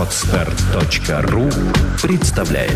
[0.00, 1.50] Отстар.ру
[2.02, 2.72] представляет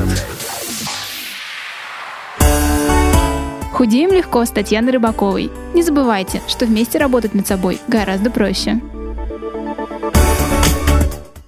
[3.72, 5.50] Худеем легко с Татьяной Рыбаковой.
[5.72, 8.78] Не забывайте, что вместе работать над собой гораздо проще.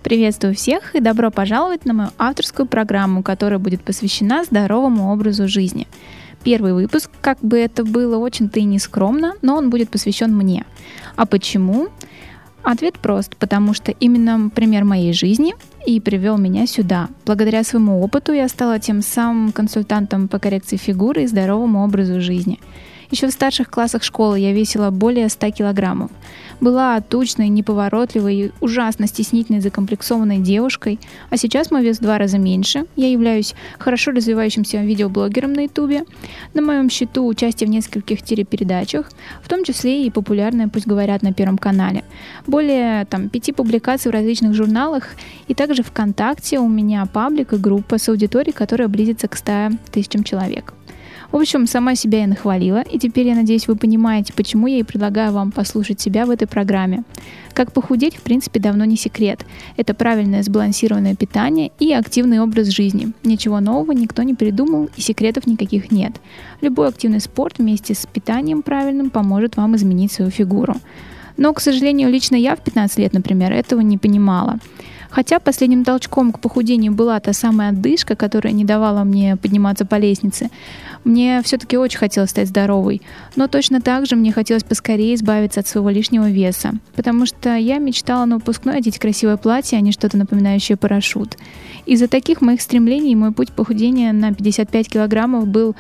[0.03, 5.87] Приветствую всех и добро пожаловать на мою авторскую программу, которая будет посвящена здоровому образу жизни.
[6.43, 10.65] Первый выпуск, как бы это было очень-то и не скромно, но он будет посвящен мне.
[11.17, 11.89] А почему?
[12.67, 15.55] Ответ прост, потому что именно пример моей жизни
[15.87, 17.09] и привел меня сюда.
[17.25, 22.59] Благодаря своему опыту я стала тем самым консультантом по коррекции фигуры и здоровому образу жизни–
[23.11, 26.11] еще в старших классах школы я весила более 100 килограммов.
[26.61, 30.99] Была тучной, неповоротливой и ужасно стеснительной, закомплексованной девушкой,
[31.31, 32.87] а сейчас мой вес в два раза меньше.
[32.97, 36.05] Я являюсь хорошо развивающимся видеоблогером на ютубе.
[36.55, 39.11] На моем счету участие в нескольких телепередачах,
[39.43, 42.05] в том числе и популярная «Пусть говорят» на Первом канале.
[42.47, 45.11] Более там, пяти публикаций в различных журналах
[45.49, 50.25] и также ВКонтакте у меня паблик и группа с аудиторией, которая близится к 100 тысячам
[50.25, 50.76] человек.
[51.33, 54.83] В общем, сама себя я нахвалила, и теперь я надеюсь, вы понимаете, почему я и
[54.83, 57.03] предлагаю вам послушать себя в этой программе.
[57.53, 59.45] Как похудеть, в принципе, давно не секрет.
[59.77, 63.13] Это правильное сбалансированное питание и активный образ жизни.
[63.25, 66.13] Ничего нового никто не придумал, и секретов никаких нет.
[66.61, 70.75] Любой активный спорт вместе с питанием правильным поможет вам изменить свою фигуру.
[71.37, 74.59] Но, к сожалению, лично я в 15 лет, например, этого не понимала.
[75.17, 79.95] Хотя последним толчком к похудению была та самая отдышка, которая не давала мне подниматься по
[79.95, 80.51] лестнице.
[81.05, 83.01] Мне все-таки очень хотелось стать здоровой,
[83.35, 87.79] но точно так же мне хотелось поскорее избавиться от своего лишнего веса, потому что я
[87.79, 91.39] мечтала на выпускной одеть красивое платье, а не что-то напоминающее парашют.
[91.87, 95.75] Из-за таких моих стремлений мой путь похудения на 55 килограммов был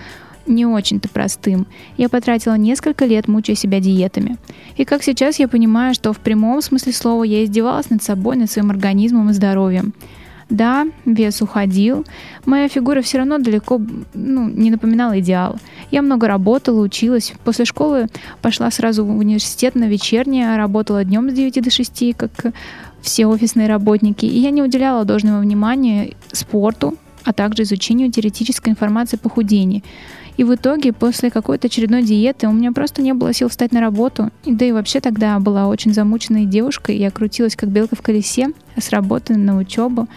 [0.46, 1.66] не очень-то простым.
[1.96, 4.36] Я потратила несколько лет, мучая себя диетами.
[4.76, 8.50] И как сейчас я понимаю, что в прямом смысле слова я издевалась над собой, над
[8.50, 9.92] своим организмом и здоровьем.
[10.48, 12.06] Да, вес уходил.
[12.44, 13.80] Моя фигура все равно далеко
[14.14, 15.56] ну, не напоминала идеал.
[15.90, 17.32] Я много работала, училась.
[17.44, 18.06] После школы
[18.42, 22.30] пошла сразу в университет на вечернее, работала днем с 9 до 6, как
[23.00, 24.24] все офисные работники.
[24.24, 26.94] И я не уделяла должного внимания спорту,
[27.24, 29.82] а также изучению теоретической информации о похудении.
[30.36, 33.80] И в итоге, после какой-то очередной диеты, у меня просто не было сил встать на
[33.80, 34.30] работу.
[34.44, 36.96] Да и вообще тогда была очень замученной девушкой.
[36.96, 40.08] Я крутилась как белка в колесе с работы на учебу.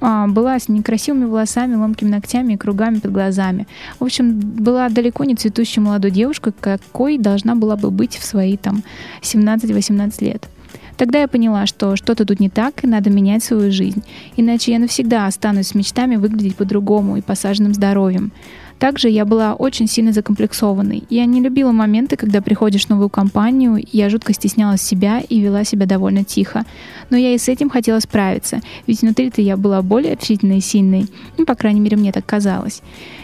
[0.00, 3.66] А, была с некрасивыми волосами, ломкими ногтями и кругами под глазами.
[3.98, 8.56] В общем, была далеко не цветущей молодой девушкой, какой должна была бы быть в свои
[8.56, 8.82] там
[9.22, 10.48] 17-18 лет.
[10.96, 14.02] Тогда я поняла, что что-то тут не так, и надо менять свою жизнь.
[14.36, 18.32] Иначе я навсегда останусь с мечтами выглядеть по-другому и посаженным здоровьем.
[18.78, 21.04] Также я была очень сильно закомплексованной.
[21.10, 25.64] Я не любила моменты, когда приходишь в новую компанию, я жутко стеснялась себя и вела
[25.64, 26.64] себя довольно тихо.
[27.10, 31.06] Но я и с этим хотела справиться, ведь внутри-то я была более общительной и сильной.
[31.36, 32.82] Ну, по крайней мере, мне так казалось.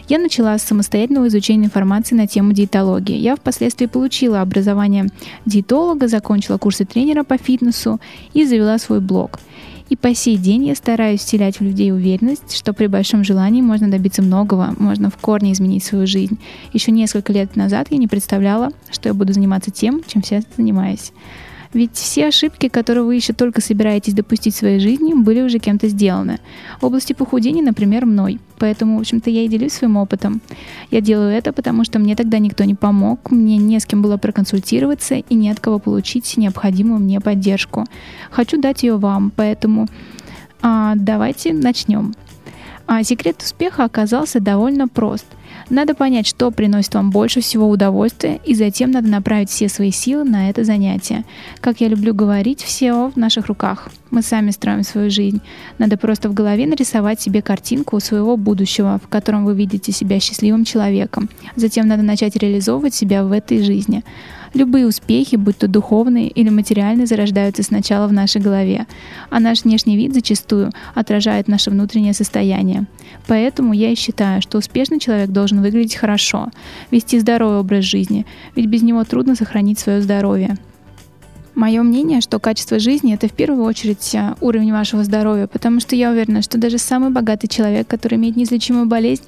[0.09, 3.17] Я начала с самостоятельного изучения информации на тему диетологии.
[3.17, 5.07] Я впоследствии получила образование
[5.47, 8.01] диетолога, закончила курсы тренера по фитнесу
[8.33, 9.39] и завела свой блог–
[9.89, 13.91] и по сей день я стараюсь вселять в людей уверенность, что при большом желании можно
[13.91, 16.39] добиться многого, можно в корне изменить свою жизнь.
[16.73, 21.13] Еще несколько лет назад я не представляла, что я буду заниматься тем, чем сейчас занимаюсь.
[21.75, 25.89] Ведь все ошибки, которые вы еще только собираетесь допустить в своей жизни, были уже кем-то
[25.89, 26.39] сделаны.
[26.81, 28.41] В области похудения, например, мной.
[28.59, 30.41] Поэтому, в общем-то, я и делюсь своим опытом.
[30.93, 34.17] Я делаю это, потому что мне тогда никто не помог, мне не с кем было
[34.17, 37.85] проконсультироваться и не от кого получить необходимую мне поддержку.
[38.31, 39.89] Хочу дать ее вам, поэтому
[40.63, 42.15] а, давайте начнем.
[42.87, 45.27] А секрет успеха оказался довольно прост–
[45.71, 50.25] надо понять, что приносит вам больше всего удовольствия, и затем надо направить все свои силы
[50.25, 51.25] на это занятие.
[51.61, 53.89] Как я люблю говорить, все в наших руках.
[54.11, 55.41] Мы сами строим свою жизнь.
[55.79, 60.65] Надо просто в голове нарисовать себе картинку своего будущего, в котором вы видите себя счастливым
[60.65, 61.31] человеком.
[61.57, 64.05] Затем надо начать реализовывать себя в этой жизни.
[64.55, 68.87] Любые успехи, будь то духовные или материальные, зарождаются сначала в нашей голове,
[69.29, 72.87] а наш внешний вид зачастую отражает наше внутреннее состояние.
[73.27, 76.51] Поэтому я и считаю, что успешный человек должен выглядеть хорошо,
[76.93, 80.57] вести здоровый образ жизни, ведь без него трудно сохранить свое здоровье.
[81.57, 85.95] Мое мнение, что качество жизни— это в первую очередь э, уровень вашего здоровья, потому что
[85.95, 89.23] я уверена, что даже самый богатый человек, который имеет неизлечимую болезнь,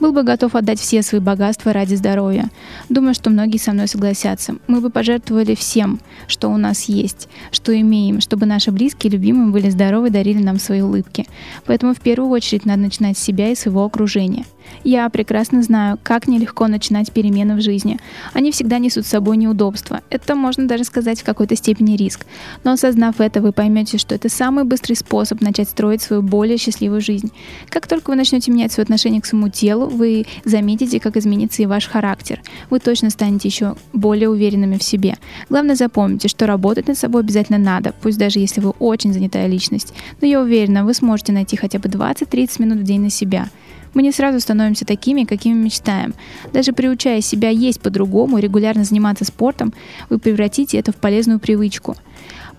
[0.00, 2.50] был бы готов отдать все свои богатства ради здоровья.
[2.88, 4.56] Думаю, что многие со мной согласятся.
[4.66, 9.50] Мы бы пожертвовали всем, что у нас есть, что имеем, чтобы наши близкие и любимые
[9.50, 11.26] были здоровы и дарили нам свои улыбки.
[11.64, 14.44] Поэтому в первую очередь надо начинать с себя и своего окружения.
[14.84, 17.98] Я прекрасно знаю, как нелегко начинать перемены в жизни.
[18.32, 20.00] Они всегда несут с собой неудобства.
[20.10, 22.26] Это можно даже сказать в какой-то степени риск.
[22.64, 27.00] Но осознав это, вы поймете, что это самый быстрый способ начать строить свою более счастливую
[27.00, 27.32] жизнь.
[27.68, 31.66] Как только вы начнете менять свое отношение к своему телу, вы заметите, как изменится и
[31.66, 32.40] ваш характер.
[32.70, 35.16] Вы точно станете еще более уверенными в себе.
[35.48, 39.92] Главное запомните, что работать над собой обязательно надо, пусть даже если вы очень занятая личность.
[40.20, 43.48] Но я уверена, вы сможете найти хотя бы 20-30 минут в день на себя.
[43.94, 46.12] Мы не сразу становимся такими, какими мечтаем.
[46.52, 49.72] Даже приучая себя есть по-другому, регулярно заниматься спортом,
[50.10, 51.96] вы превратите это в полезную привычку.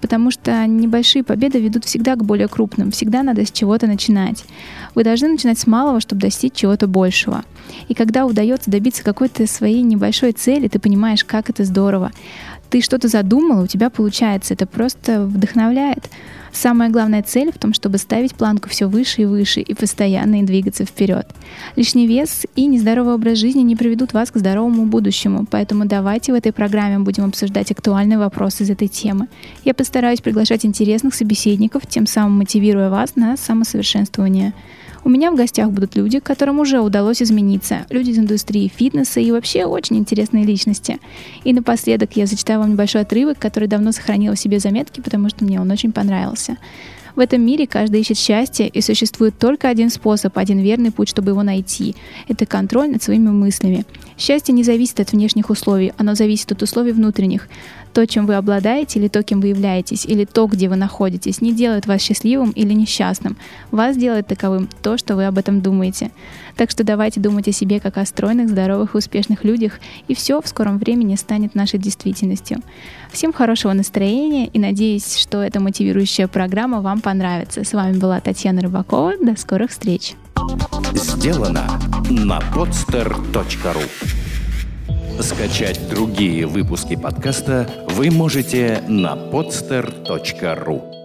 [0.01, 4.43] Потому что небольшие победы ведут всегда к более крупным, всегда надо с чего-то начинать.
[4.95, 7.43] Вы должны начинать с малого, чтобы достичь чего-то большего.
[7.87, 12.11] И когда удается добиться какой-то своей небольшой цели, ты понимаешь, как это здорово.
[12.69, 16.09] Ты что-то задумал, у тебя получается, это просто вдохновляет.
[16.51, 20.43] Самая главная цель в том, чтобы ставить планку все выше и выше и постоянно и
[20.43, 21.27] двигаться вперед.
[21.75, 26.35] Лишний вес и нездоровый образ жизни не приведут вас к здоровому будущему, поэтому давайте в
[26.35, 29.27] этой программе будем обсуждать актуальные вопросы из этой темы.
[29.65, 34.53] Я постараюсь приглашать интересных собеседников, тем самым мотивируя вас на самосовершенствование.
[35.07, 39.31] У меня в гостях будут люди, которым уже удалось измениться, люди из индустрии фитнеса и
[39.31, 40.99] вообще очень интересные личности.
[41.45, 45.45] И напоследок я зачитаю вам небольшой отрывок, который давно сохранила в себе заметки, потому что
[45.45, 46.57] мне он очень понравился.
[47.17, 51.31] В этом мире каждый ищет счастье, и существует только один способ, один верный путь, чтобы
[51.31, 51.95] его найти.
[52.27, 53.87] Это контроль над своими мыслями.
[54.19, 57.49] Счастье не зависит от внешних условий, оно зависит от условий внутренних.
[57.93, 61.53] То, чем вы обладаете, или то, кем вы являетесь, или то, где вы находитесь, не
[61.53, 63.35] делает вас счастливым или несчастным.
[63.71, 66.11] Вас делает таковым то, что вы об этом думаете.
[66.55, 70.47] Так что давайте думать о себе как о стройных, здоровых успешных людях, и все в
[70.47, 72.59] скором времени станет нашей действительностью.
[73.11, 77.63] Всем хорошего настроения и надеюсь, что эта мотивирующая программа вам понравится.
[77.63, 79.13] С вами была Татьяна Рыбакова.
[79.21, 80.15] До скорых встреч.
[80.93, 81.65] Сделано
[82.09, 83.89] на podster.ru
[85.21, 90.96] Скачать другие выпуски подкаста вы можете на podster.ru